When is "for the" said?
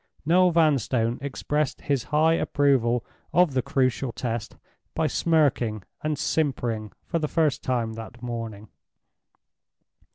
7.05-7.27